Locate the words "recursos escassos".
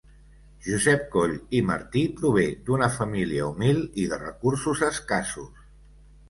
4.23-5.63